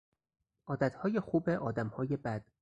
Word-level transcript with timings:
عادتهای 0.67 1.19
خوب 1.19 1.49
آدمهای 1.49 2.17
بد 2.17 2.45